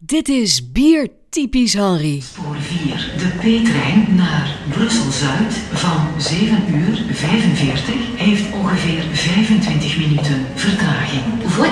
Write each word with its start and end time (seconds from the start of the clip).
Dit 0.00 0.28
is 0.28 0.72
Bier 0.72 1.08
Typisch 1.28 1.72
Henry. 1.72 2.20
Spoor 2.20 2.56
4. 2.56 3.12
De 3.18 3.28
P-trein 3.38 4.14
naar 4.14 4.56
Brussel-Zuid 4.70 5.52
van 5.54 6.20
7 6.20 6.74
uur 6.74 7.04
45 7.10 7.94
heeft 8.16 8.52
ongeveer 8.52 9.02
25 9.02 9.98
minuten 9.98 10.46
vertraging. 10.54 11.22
Voie 11.44 11.70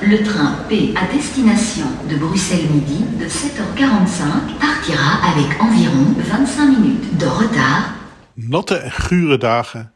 4, 0.00 0.08
le 0.08 0.22
train 0.22 0.54
P 0.66 0.96
à 0.96 1.12
destination 1.12 2.08
de 2.08 2.16
Bruxelles 2.16 2.70
Midi 2.70 3.04
de 3.18 3.28
7h45 3.28 4.58
partira 4.58 5.20
avec 5.20 5.56
environ 5.60 6.16
25 6.22 6.78
minutes 6.78 7.18
de 7.18 7.36
retard. 7.38 7.90
Natte 8.32 8.76
en 8.76 8.92
gure 8.92 9.38
dagen 9.38 9.92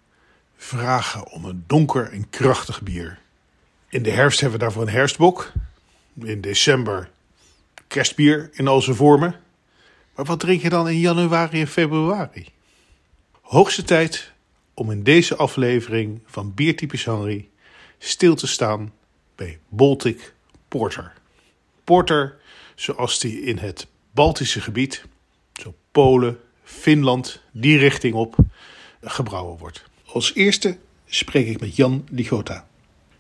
vragen 0.56 1.32
om 1.32 1.44
een 1.44 1.64
donker 1.66 2.12
en 2.12 2.30
krachtig 2.30 2.82
bier. 2.82 3.18
In 3.88 4.02
de 4.02 4.10
herfst 4.10 4.40
hebben 4.40 4.58
we 4.58 4.64
daarvoor 4.64 4.82
een 4.82 4.92
herfstbok. 4.92 5.52
In 6.22 6.40
december 6.40 7.10
kerstbier 7.90 8.50
in 8.52 8.68
al 8.68 8.82
zijn 8.82 8.96
vormen. 8.96 9.34
Maar 10.14 10.24
wat 10.24 10.40
drink 10.40 10.62
je 10.62 10.68
dan 10.68 10.88
in 10.88 10.98
januari 10.98 11.60
en 11.60 11.66
februari? 11.66 12.46
Hoogste 13.40 13.82
tijd 13.82 14.32
om 14.74 14.90
in 14.90 15.02
deze 15.02 15.36
aflevering 15.36 16.20
van 16.26 16.54
Biertypisch 16.54 17.04
Henry 17.04 17.48
stil 17.98 18.34
te 18.34 18.46
staan 18.46 18.92
bij 19.34 19.58
Baltic 19.68 20.34
Porter. 20.68 21.12
Porter 21.84 22.38
zoals 22.74 23.18
die 23.18 23.42
in 23.42 23.58
het 23.58 23.86
Baltische 24.10 24.60
gebied, 24.60 25.04
zo 25.52 25.74
Polen, 25.90 26.38
Finland, 26.62 27.42
die 27.52 27.78
richting 27.78 28.14
op, 28.14 28.36
gebrouwen 29.00 29.58
wordt. 29.58 29.84
Als 30.04 30.34
eerste 30.34 30.78
spreek 31.06 31.46
ik 31.46 31.60
met 31.60 31.76
Jan 31.76 32.06
Ligota, 32.10 32.68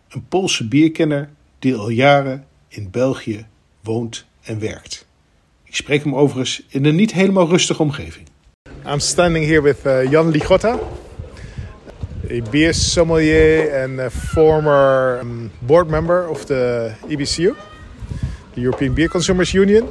een 0.08 0.28
Poolse 0.28 0.68
bierkenner 0.68 1.30
die 1.58 1.74
al 1.74 1.88
jaren 1.88 2.46
in 2.68 2.90
België 2.90 3.46
woont 3.80 4.28
en 4.42 4.58
werkt. 4.58 5.06
Ik 5.64 5.76
spreek 5.76 6.04
hem 6.04 6.14
overigens 6.14 6.62
in 6.68 6.84
een 6.84 6.94
niet 6.94 7.12
helemaal 7.12 7.48
rustige 7.48 7.82
omgeving. 7.82 8.26
I'm 8.86 9.00
standing 9.00 9.46
here 9.46 9.62
with 9.62 9.86
uh, 9.86 10.10
Jan 10.10 10.30
Ligota, 10.30 10.78
a 12.30 12.42
beer 12.50 12.74
sommelier 12.74 13.82
and 13.82 13.98
a 13.98 14.10
former 14.10 15.18
um, 15.20 15.50
board 15.58 15.88
member 15.88 16.28
of 16.28 16.44
the 16.44 16.92
EBCU, 17.08 17.54
the 18.54 18.60
European 18.60 18.94
Beer 18.94 19.08
Consumers 19.08 19.52
Union. 19.52 19.88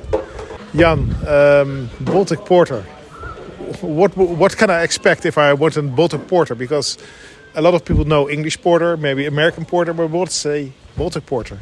Jan, 0.72 1.16
um, 1.28 1.90
Baltic 2.00 2.46
Porter. 2.46 2.84
What 3.82 4.16
what 4.16 4.56
can 4.58 4.70
I 4.70 4.84
expect 4.84 5.26
if 5.26 5.38
I 5.38 5.54
want 5.54 5.78
a 5.78 5.82
Baltic 5.82 6.28
Porter? 6.28 6.56
Because 6.56 6.98
a 7.56 7.62
lot 7.62 7.74
of 7.74 7.84
people 7.84 8.06
know 8.06 8.30
English 8.30 8.62
Porter, 8.62 8.98
maybe 8.98 9.26
American 9.26 9.66
Porter, 9.66 9.94
but 9.94 10.10
what's 10.10 10.46
a 10.46 10.72
Baltic 10.96 11.26
Porter? 11.26 11.58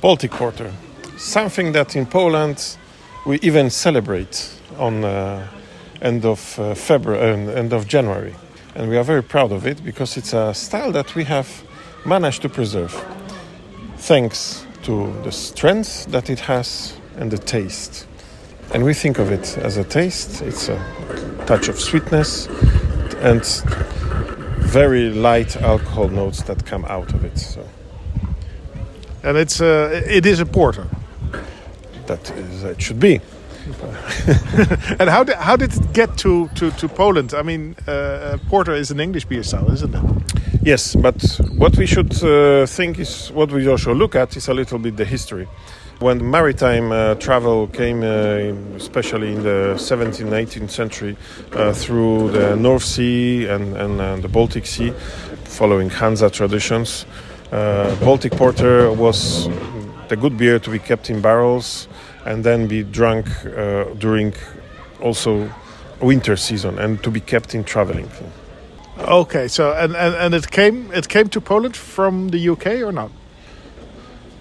Baltic 0.00 0.30
Porter. 0.30 0.72
Something 1.16 1.72
that 1.72 1.96
in 1.96 2.06
Poland 2.06 2.76
we 3.24 3.38
even 3.40 3.70
celebrate 3.70 4.50
on 4.78 5.04
uh, 5.04 5.46
end 6.02 6.24
of 6.24 6.58
uh, 6.58 6.74
February, 6.74 7.20
uh, 7.20 7.52
end 7.52 7.72
of 7.72 7.86
January, 7.86 8.34
and 8.74 8.90
we 8.90 8.96
are 8.96 9.04
very 9.04 9.22
proud 9.22 9.52
of 9.52 9.66
it 9.66 9.84
because 9.84 10.16
it's 10.16 10.32
a 10.32 10.52
style 10.52 10.92
that 10.92 11.14
we 11.14 11.24
have 11.24 11.48
managed 12.04 12.42
to 12.42 12.48
preserve, 12.48 12.92
thanks 13.96 14.66
to 14.82 15.12
the 15.22 15.32
strength 15.32 16.06
that 16.06 16.28
it 16.28 16.40
has 16.40 16.94
and 17.16 17.30
the 17.30 17.38
taste. 17.38 18.06
And 18.72 18.84
we 18.84 18.92
think 18.92 19.18
of 19.18 19.30
it 19.30 19.56
as 19.58 19.76
a 19.76 19.84
taste. 19.84 20.42
It's 20.42 20.68
a 20.68 20.78
touch 21.46 21.68
of 21.68 21.78
sweetness 21.78 22.48
and 23.20 23.44
very 24.58 25.10
light 25.10 25.56
alcohol 25.56 26.08
notes 26.08 26.42
that 26.42 26.66
come 26.66 26.84
out 26.86 27.14
of 27.14 27.24
it. 27.24 27.38
So 27.38 27.66
And 29.22 29.38
it's 29.38 29.60
uh, 29.60 30.02
it 30.06 30.26
is 30.26 30.40
a 30.40 30.46
porter. 30.46 30.86
That 32.06 32.30
is, 32.30 32.64
it 32.64 32.80
should 32.80 33.00
be. 33.00 33.20
And 35.00 35.08
how 35.08 35.24
did 35.24 35.36
how 35.36 35.56
did 35.56 35.74
it 35.74 35.92
get 35.94 36.18
to 36.18 36.48
to, 36.54 36.70
to 36.70 36.88
Poland? 36.88 37.32
I 37.32 37.42
mean, 37.42 37.74
uh, 37.88 38.36
porter 38.50 38.74
is 38.74 38.90
an 38.90 39.00
English 39.00 39.24
beer 39.24 39.42
style, 39.42 39.70
isn't 39.72 39.94
it? 39.94 40.02
Yes, 40.62 40.94
but 40.94 41.40
what 41.56 41.76
we 41.76 41.86
should 41.86 42.12
uh, 42.22 42.66
think 42.66 42.98
is 42.98 43.30
what 43.32 43.52
we 43.52 43.68
also 43.68 43.94
look 43.94 44.14
at 44.14 44.36
is 44.36 44.48
a 44.48 44.54
little 44.54 44.78
bit 44.78 44.96
the 44.96 45.04
history. 45.04 45.46
When 46.00 46.30
maritime 46.30 46.90
uh, 46.92 47.14
travel 47.14 47.68
came, 47.68 48.02
uh, 48.02 48.76
especially 48.76 49.32
in 49.32 49.42
the 49.42 49.76
17th, 49.76 50.30
18th 50.30 50.70
century, 50.70 51.16
uh, 51.52 51.72
through 51.72 52.32
the 52.32 52.56
North 52.56 52.82
Sea 52.82 53.46
and, 53.46 53.76
and 53.76 54.00
uh, 54.00 54.16
the 54.16 54.28
Baltic 54.28 54.66
Sea, 54.66 54.92
following 55.44 55.88
Hansa 55.88 56.30
traditions, 56.30 57.06
uh, 57.52 57.94
Baltic 58.00 58.32
Porter 58.32 58.90
was 58.92 59.48
the 60.08 60.16
good 60.16 60.36
beer 60.36 60.58
to 60.58 60.70
be 60.70 60.78
kept 60.78 61.10
in 61.10 61.20
barrels 61.20 61.88
and 62.24 62.44
then 62.44 62.66
be 62.66 62.82
drunk 62.82 63.26
uh, 63.46 63.84
during 63.98 64.34
also 65.00 65.50
winter 66.00 66.36
season 66.36 66.78
and 66.78 67.02
to 67.02 67.10
be 67.10 67.20
kept 67.20 67.54
in 67.54 67.64
traveling. 67.64 68.08
Okay, 68.98 69.48
so 69.48 69.72
and, 69.72 69.96
and, 69.96 70.14
and 70.14 70.34
it 70.34 70.50
came 70.50 70.90
it 70.92 71.08
came 71.08 71.28
to 71.28 71.40
Poland 71.40 71.76
from 71.76 72.28
the 72.28 72.48
UK 72.48 72.66
or 72.82 72.92
not? 72.92 73.10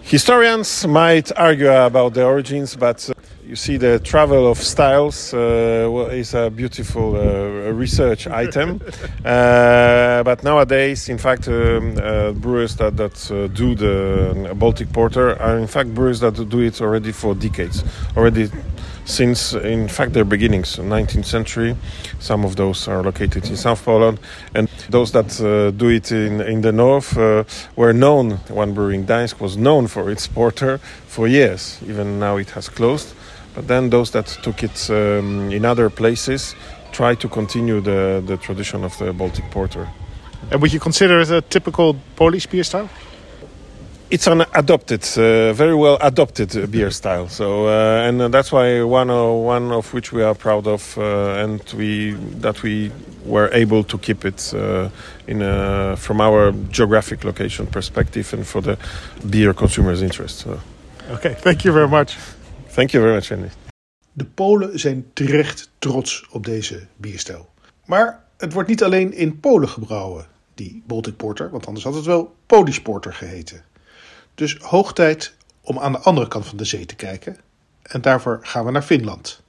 Historians 0.04 0.86
might 0.86 1.32
argue 1.38 1.72
about 1.72 2.14
the 2.14 2.24
origins, 2.24 2.76
but 2.76 3.10
uh, 3.10 3.13
you 3.46 3.56
see, 3.56 3.78
the 3.78 4.00
travel 4.00 4.50
of 4.50 4.58
styles 4.58 5.34
uh, 5.34 6.10
is 6.12 6.34
a 6.34 6.50
beautiful 6.50 7.16
uh, 7.16 7.72
research 7.72 8.28
item. 8.44 8.82
uh, 9.26 10.24
but 10.24 10.44
nowadays, 10.44 11.10
in 11.10 11.18
fact, 11.18 11.48
um, 11.48 11.98
uh, 12.02 12.32
brewers 12.32 12.76
that, 12.78 12.96
that 12.98 13.32
uh, 13.32 13.48
do 13.48 13.76
the 13.76 14.54
Baltic 14.56 14.92
Porter 14.94 15.40
are, 15.42 15.58
in 15.58 15.68
fact, 15.68 15.94
brewers 15.94 16.20
that 16.22 16.36
do 16.50 16.60
it 16.62 16.82
already 16.82 17.12
for 17.12 17.36
decades, 17.36 17.84
already 18.16 18.50
since, 19.06 19.54
in 19.54 19.90
fact, 19.90 20.14
their 20.14 20.24
beginnings, 20.24 20.78
19th 20.78 21.26
century. 21.26 21.76
Some 22.20 22.46
of 22.46 22.56
those 22.56 22.88
are 22.88 23.04
located 23.04 23.50
in 23.50 23.58
South 23.58 23.84
Poland, 23.84 24.20
and 24.56 24.70
those 24.90 25.12
that 25.12 25.42
uh, 25.42 25.72
do 25.72 25.90
it 25.90 26.12
in, 26.12 26.40
in 26.40 26.62
the 26.62 26.72
north 26.72 27.18
uh, 27.18 27.44
were 27.76 27.92
known. 27.92 28.38
One 28.48 28.74
brewing, 28.74 29.06
Gdańsk, 29.06 29.42
was 29.42 29.58
known 29.58 29.88
for 29.88 30.10
its 30.10 30.28
porter 30.28 30.78
for 31.08 31.28
years. 31.28 31.80
Even 31.86 32.20
now, 32.20 32.38
it 32.38 32.52
has 32.52 32.70
closed. 32.70 33.14
But 33.56 33.68
then 33.68 33.90
those 33.90 34.12
that 34.12 34.28
took 34.42 34.64
it 34.64 34.90
um, 34.90 35.52
in 35.52 35.66
other 35.66 35.90
places 35.90 36.56
try 36.92 37.16
to 37.16 37.28
continue 37.28 37.82
the, 37.82 38.24
the 38.26 38.38
tradition 38.38 38.84
of 38.84 38.98
the 38.98 39.14
Baltic 39.14 39.50
porter. 39.52 39.90
And 40.52 40.62
would 40.62 40.74
you 40.74 40.80
consider 40.80 41.20
it 41.20 41.32
a 41.32 41.42
typical 41.42 41.96
Polish 42.16 42.48
beer 42.48 42.64
style? 42.64 42.90
It's 44.10 44.28
an 44.28 44.46
adopted, 44.54 45.02
uh, 45.18 45.54
very 45.54 45.74
well 45.74 45.98
adopted 46.00 46.56
uh, 46.56 46.68
beer 46.68 46.92
style. 46.92 47.28
So, 47.30 47.68
uh, 47.68 48.08
and 48.08 48.22
uh, 48.22 48.28
that's 48.28 48.52
why 48.52 48.84
one 48.84 49.10
of, 49.10 49.42
one 49.42 49.72
of 49.72 49.92
which 49.92 50.12
we 50.12 50.22
are 50.22 50.36
proud 50.36 50.68
of, 50.68 50.96
uh, 50.98 51.44
and 51.44 51.62
we 51.76 52.12
that 52.42 52.62
we 52.62 52.92
were 53.26 53.50
able 53.54 53.84
to 53.86 53.98
keep 53.98 54.24
it 54.26 54.54
uh, 54.54 54.90
in 55.26 55.42
a, 55.42 55.96
from 55.98 56.22
our 56.22 56.52
geographic 56.70 57.24
location 57.24 57.66
perspective 57.66 58.34
and 58.34 58.46
for 58.46 58.62
the 58.62 58.78
beer 59.28 59.54
consumers' 59.54 60.04
interest. 60.04 60.40
So, 60.40 60.60
Okay, 61.10 61.34
thank 61.34 61.66
you 61.66 61.72
very 61.72 61.88
much. 61.88 62.18
Thank 62.74 62.90
you 62.90 63.04
very 63.04 63.16
much, 63.16 63.32
Andy. 63.32 63.48
De 64.12 64.26
Polen 64.26 64.80
zijn 64.80 65.06
terecht 65.14 65.72
trots 65.80 66.28
op 66.32 66.46
deze 66.46 66.88
bierstijl. 66.98 67.50
Maar 67.86 68.24
het 68.38 68.54
wordt 68.54 68.70
niet 68.70 68.84
alleen 68.84 69.14
in 69.14 69.40
Polen 69.40 69.70
gebrouwen, 69.70 70.26
die 70.54 70.84
Baltic 70.88 71.18
Porter, 71.18 71.50
want 71.50 71.66
anders 71.66 71.86
had 71.86 71.96
het 71.96 72.06
wel 72.06 72.36
Polish 72.46 72.78
Porter 72.78 73.14
geheten. 73.14 73.64
Dus 74.36 74.58
hoog 74.58 74.94
tijd 74.94 75.36
om 75.62 75.80
aan 75.80 75.92
de 75.92 75.98
andere 75.98 76.28
kant 76.28 76.46
van 76.46 76.58
de 76.58 76.66
zee 76.66 76.86
te 76.86 76.96
kijken. 76.96 77.38
En 77.82 78.02
daarvoor 78.02 78.40
gaan 78.42 78.66
we 78.66 78.72
naar 78.72 78.82
Finland. 78.82 79.42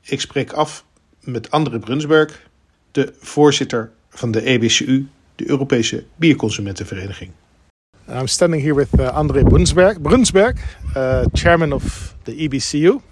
Ik 0.00 0.20
spreek 0.20 0.52
af 0.52 0.84
met 1.20 1.50
André 1.50 1.78
Brunsberg, 1.78 2.48
de 2.90 3.14
voorzitter 3.18 3.92
van 4.08 4.30
de 4.30 4.42
EBCU, 4.42 5.08
de 5.36 5.48
Europese 5.48 6.04
Bierconsumentenvereniging. 6.16 7.30
I'm 8.08 8.26
standing 8.26 8.62
here 8.62 8.74
with 8.74 8.88
uh, 8.98 9.08
André 9.08 9.42
Brunsberg, 9.42 10.00
Brunsberg 10.00 10.78
uh, 10.96 11.22
chairman 11.32 11.72
of 11.72 12.11
the 12.24 12.48
EBCU. 12.48 13.02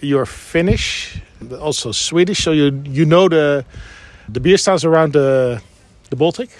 You're 0.00 0.26
Finnish, 0.26 1.20
also 1.60 1.92
Swedish, 1.92 2.42
so 2.44 2.52
you 2.52 2.82
you 2.84 3.04
know 3.04 3.28
the 3.28 3.64
the 4.28 4.40
beer 4.40 4.58
styles 4.58 4.84
around 4.84 5.12
the 5.12 5.60
the 6.10 6.16
Baltic. 6.16 6.50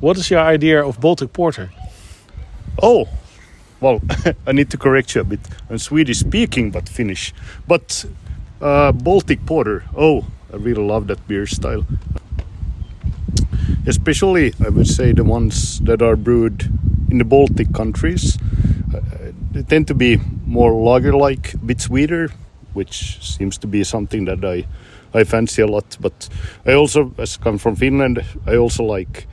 What 0.00 0.16
is 0.16 0.30
your 0.30 0.40
idea 0.40 0.84
of 0.86 1.00
Baltic 1.00 1.32
Porter? 1.32 1.70
Oh, 2.82 3.08
well, 3.80 4.00
I 4.46 4.52
need 4.52 4.70
to 4.70 4.78
correct 4.78 5.14
you 5.14 5.20
a 5.20 5.24
bit. 5.24 5.40
I'm 5.68 5.78
Swedish 5.78 6.18
speaking, 6.20 6.70
but 6.70 6.88
Finnish. 6.88 7.34
But 7.66 8.06
uh, 8.60 8.92
Baltic 8.92 9.44
Porter. 9.46 9.84
Oh, 9.96 10.24
I 10.52 10.56
really 10.56 10.82
love 10.82 11.06
that 11.08 11.26
beer 11.28 11.46
style. 11.46 11.84
Especially, 13.86 14.52
I 14.64 14.68
would 14.68 14.86
say, 14.86 15.12
the 15.12 15.24
ones 15.24 15.80
that 15.80 16.02
are 16.02 16.16
brewed 16.16 16.70
in 17.10 17.18
the 17.18 17.24
Baltic 17.24 17.72
countries. 17.72 18.38
Uh, 18.94 19.00
they 19.52 19.62
tend 19.62 19.88
to 19.88 19.94
be 19.94 20.20
more 20.50 20.72
lager-like, 20.72 21.54
a 21.54 21.58
bit 21.58 21.80
sweeter, 21.80 22.28
which 22.74 23.24
seems 23.24 23.56
to 23.58 23.66
be 23.66 23.84
something 23.84 24.24
that 24.24 24.44
I 24.44 24.66
I 25.12 25.24
fancy 25.24 25.62
a 25.62 25.66
lot. 25.66 25.96
But 26.00 26.28
I 26.66 26.74
also, 26.74 27.12
as 27.18 27.38
I 27.38 27.44
come 27.44 27.58
from 27.58 27.76
Finland, 27.76 28.24
I 28.46 28.56
also 28.56 28.84
like 28.84 29.26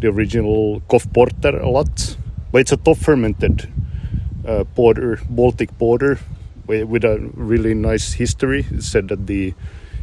the 0.00 0.08
original 0.08 0.80
Koff 0.88 1.12
Porter 1.12 1.56
a 1.58 1.68
lot. 1.68 2.16
But 2.52 2.60
it's 2.60 2.72
a 2.72 2.76
top 2.76 2.98
fermented 2.98 3.68
uh, 4.46 4.64
porter, 4.74 5.20
Baltic 5.28 5.76
porter, 5.78 6.18
with 6.66 7.04
a 7.04 7.18
really 7.34 7.74
nice 7.74 8.12
history. 8.12 8.66
It 8.70 8.82
said 8.82 9.08
that 9.08 9.26
the 9.26 9.54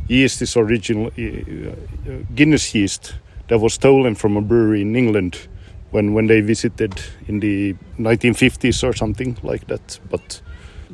yeast 0.07 0.41
is 0.41 0.57
original 0.57 1.11
uh, 1.17 1.21
uh, 1.21 2.15
Guinness 2.35 2.75
yeast 2.75 3.15
that 3.47 3.59
was 3.59 3.73
stolen 3.73 4.15
from 4.15 4.37
a 4.37 4.41
brewery 4.41 4.81
in 4.81 4.95
England 4.95 5.47
when 5.91 6.13
when 6.13 6.27
they 6.27 6.41
visited 6.41 7.01
in 7.27 7.39
the 7.39 7.75
1950s 7.99 8.83
or 8.83 8.93
something 8.93 9.37
like 9.43 9.67
that. 9.67 9.99
But 10.09 10.41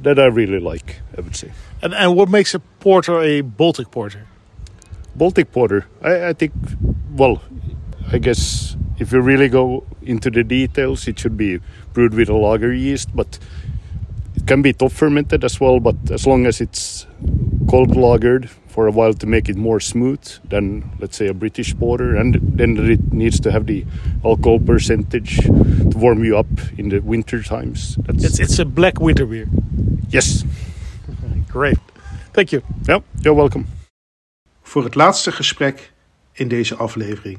that 0.04 0.20
I 0.20 0.26
really 0.26 0.60
like, 0.60 1.02
I 1.18 1.22
would 1.22 1.36
say. 1.36 1.52
And, 1.82 1.94
and 1.94 2.16
what 2.16 2.30
makes 2.30 2.54
a 2.54 2.60
porter 2.60 3.22
a 3.22 3.42
Baltic 3.42 3.92
porter? 3.92 4.26
Baltic 5.16 5.52
porter, 5.52 5.86
I, 6.02 6.28
I 6.30 6.34
think, 6.34 6.54
well, 7.12 7.42
I 8.12 8.20
guess 8.20 8.76
if 9.00 9.12
you 9.12 9.22
really 9.22 9.50
go 9.50 9.84
into 10.02 10.30
the 10.30 10.44
details, 10.44 11.08
it 11.08 11.20
should 11.20 11.38
be 11.38 11.60
brewed 11.94 12.14
with 12.14 12.30
a 12.30 12.36
lager 12.36 12.74
yeast, 12.74 13.16
but 13.16 13.40
it 14.36 14.46
can 14.48 14.62
be 14.62 14.74
top 14.74 14.92
fermented 14.92 15.44
as 15.44 15.60
well. 15.60 15.80
But 15.80 15.96
as 16.12 16.26
long 16.26 16.46
as 16.46 16.62
it's 16.62 17.06
cold 17.70 17.90
lagered 17.90 18.50
for 18.68 18.88
a 18.88 18.92
while 18.92 19.14
to 19.14 19.26
make 19.26 19.50
it 19.50 19.56
more 19.56 19.80
smooth 19.80 20.22
than, 20.50 20.92
let's 21.00 21.18
say, 21.18 21.28
a 21.28 21.34
British 21.34 21.76
porter, 21.78 22.16
and 22.16 22.36
then 22.42 22.78
it 22.78 23.12
needs 23.12 23.40
to 23.40 23.52
have 23.52 23.66
the 23.66 23.86
alcohol 24.24 24.60
percentage 24.60 25.38
to 25.38 25.94
warm 25.96 26.24
you 26.24 26.38
up 26.38 26.48
in 26.78 26.90
the 26.90 27.00
winter 27.00 27.42
times. 27.42 27.96
That's, 28.06 28.24
It's, 28.24 28.40
it's 28.40 28.60
a 28.60 28.66
black 28.66 29.00
winter 29.00 29.26
beer. 29.26 29.48
Yes, 30.08 30.44
Great. 31.54 31.80
Thank 32.32 32.50
you. 32.50 32.62
yeah, 32.84 33.02
you're 33.20 33.38
welcome. 33.38 33.66
Voor 34.62 34.84
het 34.84 34.96
laatste 34.96 35.32
gesprek 35.32 35.92
in 36.32 36.48
deze 36.48 36.76
aflevering 36.76 37.38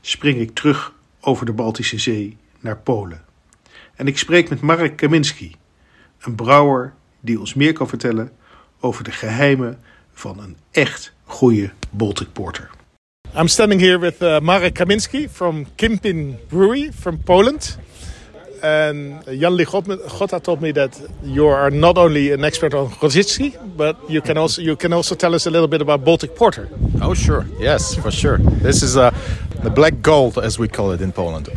spring 0.00 0.38
ik 0.40 0.54
terug 0.54 0.92
over 1.20 1.46
de 1.46 1.52
Baltische 1.52 1.98
Zee 1.98 2.36
naar 2.60 2.76
Polen. 2.76 3.24
En 3.94 4.06
ik 4.06 4.18
spreek 4.18 4.48
met 4.48 4.60
Marek 4.60 4.96
Kaminski, 4.96 5.54
een 6.20 6.34
brouwer 6.34 6.94
die 7.20 7.40
ons 7.40 7.54
meer 7.54 7.72
kan 7.72 7.88
vertellen 7.88 8.32
over 8.80 9.04
de 9.04 9.10
geheimen 9.10 9.78
van 10.12 10.38
een 10.38 10.56
echt 10.70 11.12
goede 11.24 11.70
Baltic 11.90 12.32
Porter. 12.32 12.70
I'm 13.36 13.48
standing 13.48 13.80
here 13.80 13.98
with 13.98 14.22
uh, 14.22 14.40
Marek 14.40 14.74
Kaminski 14.74 15.28
from 15.28 15.66
Kimpin 15.74 16.38
Brewery 16.48 16.92
from 16.92 17.22
Poland. 17.22 17.78
And 18.62 19.24
Jan 19.26 19.56
Ligota 19.56 20.42
told 20.42 20.60
me 20.62 20.72
that 20.72 21.00
you 21.22 21.46
are 21.46 21.70
not 21.70 21.98
only 21.98 22.32
an 22.32 22.44
expert 22.44 22.74
on 22.74 22.88
Rosicki, 23.00 23.56
but 23.76 23.96
you 24.10 24.20
can 24.20 24.36
also 24.36 24.62
you 24.62 24.76
can 24.76 24.92
also 24.92 25.14
tell 25.14 25.34
us 25.34 25.46
a 25.46 25.50
little 25.50 25.68
bit 25.68 25.82
about 25.82 26.04
Baltic 26.04 26.34
Porter. 26.34 26.68
Oh, 27.00 27.14
sure. 27.14 27.46
Yes, 27.58 27.94
for 27.94 28.10
sure. 28.10 28.38
This 28.38 28.82
is 28.82 28.96
uh, 28.96 29.10
the 29.62 29.70
black 29.70 30.02
gold, 30.02 30.38
as 30.38 30.58
we 30.58 30.68
call 30.68 30.92
it 30.92 31.00
in 31.00 31.12
Poland. 31.12 31.48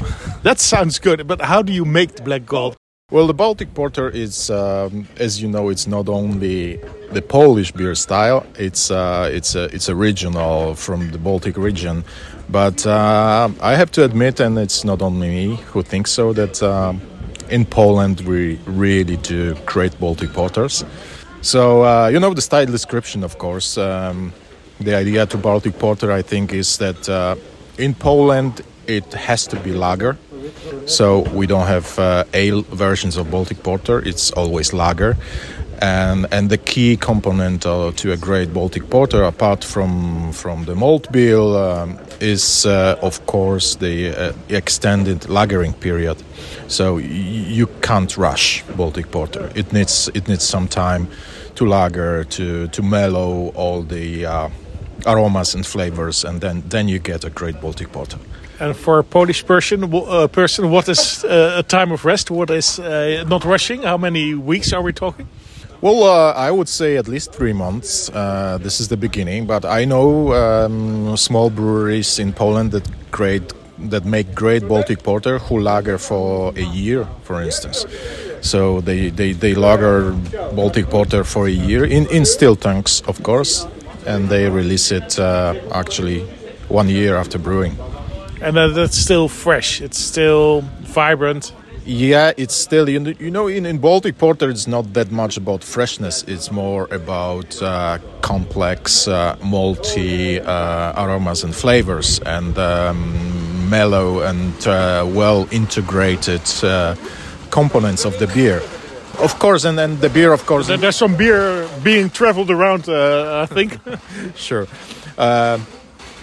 That 0.43 0.59
sounds 0.59 0.99
good, 0.99 1.27
but 1.27 1.41
how 1.41 1.61
do 1.61 1.73
you 1.73 1.85
make 1.85 2.15
the 2.15 2.23
black 2.23 2.45
gold? 2.45 2.75
Well, 3.11 3.27
the 3.27 3.33
Baltic 3.33 3.73
Porter 3.73 4.07
is, 4.07 4.49
um, 4.49 5.05
as 5.17 5.41
you 5.41 5.49
know, 5.49 5.67
it's 5.67 5.85
not 5.85 6.07
only 6.07 6.79
the 7.11 7.21
Polish 7.21 7.73
beer 7.73 7.93
style. 7.93 8.45
It's 8.57 8.89
uh, 8.89 9.29
it's 9.29 9.53
a, 9.53 9.65
it's 9.65 9.89
original 9.89 10.75
from 10.75 11.11
the 11.11 11.17
Baltic 11.17 11.57
region, 11.57 12.05
but 12.47 12.87
uh, 12.87 13.49
I 13.61 13.75
have 13.75 13.91
to 13.91 14.05
admit, 14.05 14.39
and 14.39 14.57
it's 14.57 14.85
not 14.85 15.01
only 15.01 15.27
me 15.27 15.55
who 15.73 15.83
thinks 15.83 16.09
so, 16.11 16.31
that 16.31 16.63
um, 16.63 17.01
in 17.49 17.65
Poland 17.65 18.21
we 18.21 18.57
really 18.65 19.17
do 19.17 19.55
create 19.65 19.99
Baltic 19.99 20.31
porters. 20.31 20.85
So 21.41 21.83
uh, 21.83 22.07
you 22.07 22.17
know 22.17 22.33
the 22.33 22.41
style 22.41 22.65
description, 22.65 23.25
of 23.25 23.37
course. 23.37 23.77
Um, 23.77 24.31
the 24.79 24.95
idea 24.95 25.25
to 25.25 25.37
Baltic 25.37 25.77
Porter, 25.77 26.13
I 26.13 26.21
think, 26.21 26.53
is 26.53 26.77
that 26.77 27.09
uh, 27.09 27.35
in 27.77 27.93
Poland 27.93 28.61
it 28.87 29.13
has 29.13 29.47
to 29.47 29.57
be 29.59 29.73
lager. 29.73 30.17
So 30.85 31.21
we 31.33 31.47
don't 31.47 31.67
have 31.67 31.99
uh, 31.99 32.23
ale 32.33 32.63
versions 32.63 33.17
of 33.17 33.29
Baltic 33.31 33.63
Porter. 33.63 33.99
It's 33.99 34.31
always 34.31 34.73
lager, 34.73 35.15
and 35.81 36.27
and 36.31 36.49
the 36.49 36.57
key 36.57 36.97
component 36.97 37.65
uh, 37.65 37.91
to 37.95 38.11
a 38.11 38.17
great 38.17 38.53
Baltic 38.53 38.89
Porter, 38.89 39.23
apart 39.23 39.63
from 39.63 40.31
from 40.33 40.65
the 40.65 40.75
malt 40.75 41.11
bill, 41.11 41.55
um, 41.55 41.97
is 42.19 42.65
uh, 42.65 42.97
of 43.01 43.25
course 43.25 43.75
the 43.75 44.09
uh, 44.09 44.33
extended 44.49 45.21
lagering 45.29 45.73
period. 45.79 46.17
So 46.67 46.97
you 46.97 47.67
can't 47.81 48.17
rush 48.17 48.63
Baltic 48.75 49.11
Porter. 49.11 49.51
It 49.55 49.71
needs 49.73 50.09
it 50.13 50.27
needs 50.27 50.43
some 50.43 50.67
time 50.67 51.07
to 51.55 51.65
lager 51.65 52.23
to 52.23 52.67
to 52.67 52.81
mellow 52.81 53.51
all 53.55 53.83
the 53.83 54.25
uh, 54.25 54.49
aromas 55.05 55.55
and 55.55 55.65
flavors, 55.65 56.25
and 56.25 56.41
then 56.41 56.63
then 56.69 56.87
you 56.87 56.99
get 56.99 57.23
a 57.23 57.29
great 57.29 57.61
Baltic 57.61 57.91
Porter. 57.91 58.17
And 58.61 58.77
for 58.77 58.99
a 58.99 59.03
Polish 59.03 59.43
person, 59.43 59.91
uh, 59.91 60.27
person, 60.27 60.69
what 60.69 60.87
is 60.87 61.23
uh, 61.23 61.55
a 61.57 61.63
time 61.63 61.91
of 61.91 62.05
rest? 62.05 62.29
What 62.29 62.51
is 62.51 62.77
uh, 62.77 63.25
not 63.27 63.43
rushing? 63.43 63.81
How 63.81 63.97
many 63.97 64.35
weeks 64.35 64.71
are 64.71 64.83
we 64.83 64.93
talking? 64.93 65.27
Well, 65.81 66.03
uh, 66.03 66.33
I 66.33 66.51
would 66.51 66.69
say 66.69 66.97
at 66.97 67.07
least 67.07 67.33
three 67.33 67.53
months. 67.53 68.11
Uh, 68.13 68.59
this 68.61 68.79
is 68.79 68.87
the 68.87 68.97
beginning, 68.97 69.47
but 69.47 69.65
I 69.65 69.85
know 69.85 70.33
um, 70.33 71.17
small 71.17 71.49
breweries 71.49 72.19
in 72.19 72.33
Poland 72.33 72.71
that 72.73 72.87
great 73.09 73.51
that 73.89 74.05
make 74.05 74.35
great 74.35 74.67
Baltic 74.67 75.01
porter 75.01 75.39
who 75.39 75.59
lager 75.59 75.97
for 75.97 76.53
a 76.55 76.61
year, 76.61 77.07
for 77.23 77.41
instance. 77.41 77.87
So 78.41 78.81
they, 78.81 79.09
they, 79.09 79.33
they 79.33 79.55
lager 79.55 80.11
Baltic 80.53 80.85
porter 80.85 81.23
for 81.23 81.47
a 81.47 81.51
year 81.51 81.83
in, 81.83 82.05
in 82.11 82.25
still 82.25 82.55
tanks, 82.55 83.01
of 83.07 83.23
course, 83.23 83.65
and 84.05 84.29
they 84.29 84.47
release 84.51 84.91
it 84.91 85.17
uh, 85.17 85.55
actually 85.71 86.19
one 86.69 86.89
year 86.89 87.15
after 87.15 87.39
brewing. 87.39 87.75
And 88.41 88.57
uh, 88.57 88.67
that's 88.69 88.97
still 88.97 89.27
fresh. 89.27 89.81
It's 89.81 89.99
still 89.99 90.61
vibrant. 90.81 91.53
Yeah, 91.85 92.31
it's 92.37 92.53
still 92.53 92.87
you 92.89 92.99
know, 92.99 93.13
you 93.19 93.31
know 93.31 93.47
in, 93.47 93.65
in 93.65 93.79
Baltic 93.79 94.17
Porter 94.17 94.49
it's 94.49 94.67
not 94.67 94.93
that 94.93 95.11
much 95.11 95.37
about 95.37 95.63
freshness. 95.63 96.23
It's 96.27 96.51
more 96.51 96.87
about 96.91 97.59
uh, 97.61 97.97
complex, 98.21 99.07
uh, 99.07 99.35
malty 99.37 100.39
uh, 100.45 100.93
aromas 100.95 101.43
and 101.43 101.55
flavors, 101.55 102.19
and 102.19 102.55
um, 102.59 103.69
mellow 103.69 104.21
and 104.21 104.67
uh, 104.67 105.05
well 105.07 105.47
integrated 105.51 106.41
uh, 106.63 106.95
components 107.49 108.05
of 108.05 108.17
the 108.19 108.27
beer. 108.27 108.61
Of 109.19 109.39
course, 109.39 109.65
and 109.65 109.77
then 109.77 109.99
the 109.99 110.09
beer, 110.09 110.33
of 110.33 110.45
course. 110.45 110.67
There's 110.67 110.95
some 110.95 111.15
beer 111.15 111.67
being 111.83 112.09
traveled 112.09 112.51
around, 112.51 112.89
uh, 112.89 113.41
I 113.41 113.53
think. 113.53 113.79
sure. 114.35 114.67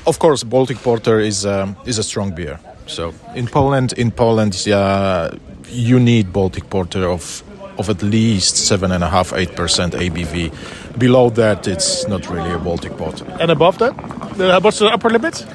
Of 0.08 0.18
course, 0.18 0.44
Baltic 0.46 0.78
Porter 0.82 1.20
is 1.20 1.44
um, 1.44 1.76
is 1.84 1.98
a 1.98 2.02
strong 2.02 2.34
beer. 2.34 2.58
So 2.86 3.12
in 3.34 3.46
Poland, 3.46 3.92
in 3.98 4.10
Poland, 4.10 4.54
yeah, 4.66 5.30
you 5.70 5.98
need 6.00 6.32
Baltic 6.32 6.64
Porter 6.70 7.04
of 7.08 7.42
of 7.78 7.88
at 7.90 8.02
least 8.02 8.56
seven 8.56 8.92
and 8.92 9.04
a 9.04 9.08
half, 9.08 9.32
eight 9.32 9.54
percent 9.54 9.94
ABV. 9.94 10.50
Below 10.98 11.30
that, 11.30 11.66
it's 11.66 12.08
not 12.08 12.28
really 12.30 12.52
a 12.52 12.58
Baltic 12.58 12.96
Porter. 12.96 13.24
and 13.40 13.50
above 13.50 13.78
that, 13.78 13.92
uh, 14.40 14.60
what's 14.62 14.78
the 14.78 14.86
upper 14.94 15.10
limit? 15.10 15.46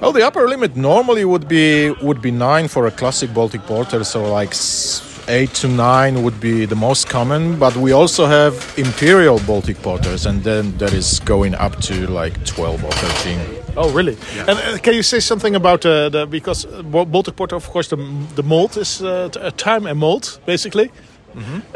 Oh, 0.00 0.12
the 0.12 0.26
upper 0.26 0.48
limit 0.48 0.76
normally 0.76 1.24
would 1.24 1.46
be 1.48 1.90
would 2.02 2.20
be 2.22 2.30
nine 2.30 2.68
for 2.68 2.86
a 2.86 2.90
classic 2.90 3.32
Baltic 3.34 3.62
Porter. 3.66 4.04
So 4.04 4.22
like 4.40 4.50
s- 4.54 5.02
eight 5.28 5.52
to 5.60 5.68
nine 5.68 6.22
would 6.22 6.38
be 6.40 6.66
the 6.66 6.76
most 6.76 7.08
common. 7.10 7.58
But 7.58 7.76
we 7.76 7.92
also 7.92 8.26
have 8.26 8.54
imperial 8.76 9.38
Baltic 9.46 9.76
Porters, 9.82 10.26
and 10.26 10.42
then 10.42 10.72
that 10.78 10.92
is 10.92 11.20
going 11.20 11.54
up 11.54 11.76
to 11.88 11.94
like 12.22 12.34
twelve 12.44 12.82
or 12.84 12.92
thirteen. 12.92 13.40
Oh, 13.76 13.90
really? 13.92 14.16
And 14.46 14.58
uh, 14.58 14.78
can 14.78 14.94
you 14.94 15.02
say 15.02 15.20
something 15.20 15.54
about 15.54 15.84
uh, 15.86 16.08
the 16.08 16.26
because 16.26 16.66
uh, 16.66 16.82
Baltic 16.82 17.36
Porter, 17.36 17.56
of 17.56 17.68
course, 17.70 17.88
the 17.88 17.96
the 18.36 18.42
malt 18.42 18.76
is 18.76 19.00
uh, 19.02 19.28
time 19.56 19.86
and 19.86 19.98
malt 19.98 20.40
basically, 20.46 20.90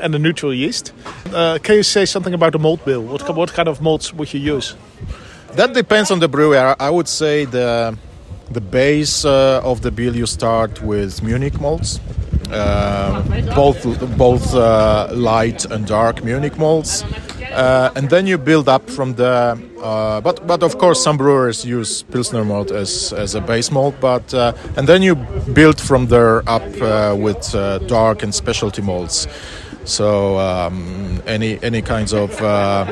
and 0.02 0.12
the 0.14 0.18
neutral 0.18 0.52
yeast. 0.52 0.92
Uh, 1.32 1.58
can 1.62 1.76
you 1.76 1.82
say 1.82 2.04
something 2.06 2.34
about 2.34 2.52
the 2.52 2.58
malt 2.58 2.84
bill? 2.84 3.02
What 3.02 3.36
what 3.36 3.52
kind 3.54 3.68
of 3.68 3.80
malts 3.80 4.12
would 4.12 4.32
you 4.34 4.56
use? 4.56 4.76
That 5.56 5.74
depends 5.74 6.10
on 6.10 6.20
the 6.20 6.28
brewery. 6.28 6.58
I 6.58 6.90
would 6.90 7.08
say 7.08 7.44
the 7.46 7.96
the 8.52 8.60
base 8.60 9.24
uh, 9.24 9.60
of 9.64 9.80
the 9.80 9.90
bill 9.90 10.16
you 10.16 10.26
start 10.26 10.82
with 10.82 11.22
Munich 11.22 11.60
malts, 11.60 12.00
uh, 12.50 13.22
both 13.54 13.84
both 14.16 14.54
uh, 14.54 15.08
light 15.12 15.64
and 15.70 15.86
dark 15.86 16.24
Munich 16.24 16.58
malts, 16.58 17.04
uh, 17.52 17.90
and 17.94 18.08
then 18.08 18.26
you 18.26 18.38
build 18.38 18.68
up 18.68 18.88
from 18.90 19.14
the. 19.14 19.58
Uh, 19.82 20.20
but 20.20 20.46
but 20.46 20.62
of 20.62 20.78
course 20.78 21.02
some 21.02 21.16
brewers 21.16 21.64
use 21.64 22.02
Pilsner 22.04 22.44
malt 22.44 22.70
as 22.70 23.12
as 23.12 23.34
a 23.34 23.40
base 23.40 23.70
malt, 23.70 23.94
but 24.00 24.32
uh, 24.32 24.52
and 24.76 24.88
then 24.88 25.02
you 25.02 25.14
build 25.54 25.80
from 25.80 26.06
there 26.06 26.48
up 26.48 26.62
uh, 26.80 27.14
with 27.18 27.54
uh, 27.54 27.78
dark 27.78 28.22
and 28.22 28.34
specialty 28.34 28.82
malts. 28.82 29.26
So 29.84 30.38
um, 30.38 31.20
any 31.26 31.62
any 31.62 31.82
kinds 31.82 32.12
of, 32.14 32.40
uh, 32.40 32.84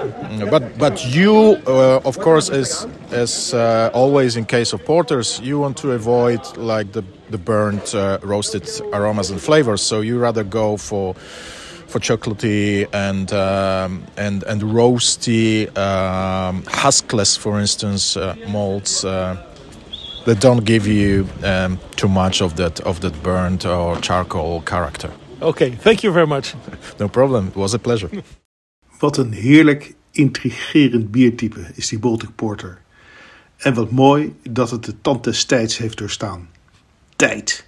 but 0.50 0.76
but 0.78 1.04
you 1.14 1.56
of 1.66 2.18
course 2.18 2.50
as 2.50 2.86
as 3.12 3.54
always 3.94 4.36
in 4.36 4.44
case 4.44 4.72
of 4.72 4.84
porters, 4.84 5.40
you 5.40 5.60
want 5.60 5.76
to 5.78 5.92
avoid 5.92 6.40
like 6.56 6.92
the 6.92 7.04
the 7.30 7.38
burnt 7.38 7.94
roasted 8.22 8.68
aromas 8.92 9.30
and 9.30 9.40
flavors. 9.40 9.80
So 9.80 10.00
you 10.00 10.18
rather 10.18 10.42
go 10.42 10.76
for 10.76 11.14
for 11.90 12.00
chocolatey 12.00 12.86
and 12.92 13.32
um, 13.32 14.04
and 14.16 14.44
and 14.44 14.62
roasty 14.62 15.66
um, 15.76 16.62
huskless, 16.62 17.36
for 17.36 17.60
instance, 17.60 18.16
uh, 18.16 18.34
malts. 18.48 19.04
Uh, 19.04 19.46
that 20.24 20.40
don't 20.40 20.64
give 20.64 20.86
you 20.86 21.26
um, 21.42 21.78
too 21.96 22.08
much 22.08 22.42
of 22.42 22.54
that 22.56 22.80
of 22.80 23.00
that 23.00 23.22
burnt 23.22 23.64
or 23.64 23.96
charcoal 24.00 24.62
character. 24.62 25.10
Okay, 25.40 25.70
thank 25.70 26.02
you 26.02 26.12
very 26.12 26.26
much. 26.26 26.54
No 26.98 27.08
problem. 27.08 27.48
It 27.48 27.56
was 27.56 27.74
a 27.74 27.78
pleasure. 27.78 28.10
Wat 29.00 29.16
een 29.16 29.32
heerlijk 29.32 29.94
intrigerend 30.10 31.10
biertype 31.10 31.70
is 31.74 31.88
die 31.88 31.98
Baltic 31.98 32.34
Porter. 32.34 32.80
En 33.56 33.74
wat 33.74 33.90
mooi 33.90 34.34
dat 34.42 34.70
het 34.70 34.84
de 34.84 35.00
tand 35.00 35.24
des 35.24 35.44
tijds 35.44 35.76
heeft 35.76 35.98
doorstaan. 35.98 36.48
Tijd. 37.16 37.64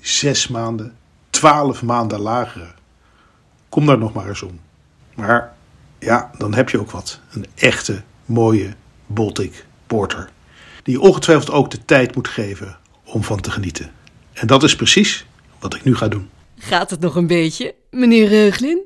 Zes 0.00 0.48
maanden, 0.48 0.96
twaalf 1.30 1.82
maanden 1.82 2.20
lagere. 2.20 2.74
Kom 3.72 3.86
daar 3.86 3.98
nog 3.98 4.12
maar 4.12 4.28
eens 4.28 4.42
om. 4.42 4.60
Maar 5.14 5.54
ja, 5.98 6.30
dan 6.38 6.54
heb 6.54 6.70
je 6.70 6.80
ook 6.80 6.90
wat. 6.90 7.20
Een 7.30 7.46
echte, 7.54 8.02
mooie 8.24 8.74
Baltic 9.06 9.66
Porter. 9.86 10.30
Die 10.82 10.94
je 10.94 11.00
ongetwijfeld 11.00 11.50
ook 11.50 11.70
de 11.70 11.84
tijd 11.84 12.14
moet 12.14 12.28
geven 12.28 12.76
om 13.04 13.22
van 13.22 13.40
te 13.40 13.50
genieten. 13.50 13.90
En 14.32 14.46
dat 14.46 14.62
is 14.62 14.76
precies 14.76 15.26
wat 15.58 15.74
ik 15.74 15.84
nu 15.84 15.96
ga 15.96 16.08
doen. 16.08 16.28
Gaat 16.58 16.90
het 16.90 17.00
nog 17.00 17.14
een 17.14 17.26
beetje, 17.26 17.74
meneer 17.90 18.28
Reuglin? 18.28 18.80